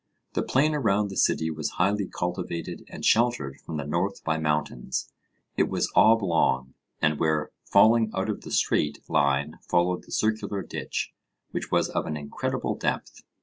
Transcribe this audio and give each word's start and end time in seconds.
The 0.33 0.41
plain 0.41 0.73
around 0.73 1.11
the 1.11 1.15
city 1.15 1.51
was 1.51 1.73
highly 1.77 2.07
cultivated 2.07 2.85
and 2.89 3.05
sheltered 3.05 3.59
from 3.63 3.77
the 3.77 3.85
north 3.85 4.23
by 4.23 4.39
mountains; 4.39 5.13
it 5.57 5.69
was 5.69 5.91
oblong, 5.95 6.73
and 7.03 7.19
where 7.19 7.51
falling 7.65 8.09
out 8.15 8.27
of 8.27 8.41
the 8.41 8.49
straight 8.49 9.07
line 9.07 9.59
followed 9.69 10.05
the 10.05 10.11
circular 10.11 10.63
ditch, 10.63 11.13
which 11.51 11.69
was 11.69 11.87
of 11.89 12.07
an 12.07 12.17
incredible 12.17 12.73
depth. 12.73 13.21